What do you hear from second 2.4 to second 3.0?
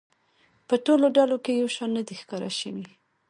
شوی.